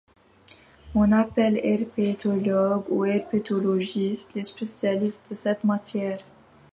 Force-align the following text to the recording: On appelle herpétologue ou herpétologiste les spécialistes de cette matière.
On 0.95 1.11
appelle 1.11 1.59
herpétologue 1.63 2.85
ou 2.89 3.05
herpétologiste 3.05 4.33
les 4.33 4.45
spécialistes 4.45 5.29
de 5.29 5.35
cette 5.35 5.63
matière. 5.63 6.17